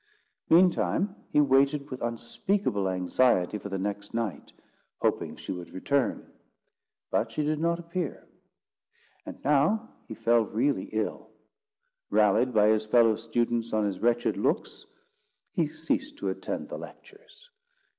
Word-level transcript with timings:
Meantime 0.49 1.15
he 1.31 1.39
waited 1.39 1.91
with 1.91 2.01
unspeakable 2.01 2.89
anxiety 2.89 3.59
for 3.59 3.69
the 3.69 3.77
next 3.77 4.15
night, 4.15 4.51
hoping 4.99 5.35
she 5.35 5.51
would 5.51 5.69
return: 5.71 6.25
but 7.11 7.31
she 7.31 7.43
did 7.43 7.59
not 7.59 7.77
appear. 7.77 8.27
And 9.27 9.37
now 9.45 9.89
he 10.07 10.15
fell 10.15 10.41
really 10.43 10.85
ill. 10.85 11.29
Rallied 12.09 12.51
by 12.51 12.69
his 12.69 12.87
fellow 12.87 13.15
students 13.15 13.73
on 13.73 13.85
his 13.85 13.99
wretched 13.99 14.37
looks, 14.37 14.87
he 15.53 15.67
ceased 15.67 16.17
to 16.17 16.29
attend 16.29 16.69
the 16.69 16.79
lectures. 16.79 17.51